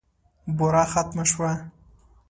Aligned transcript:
بوره 0.57 0.83
ختمه 0.91 1.23
شوه. 1.31 1.51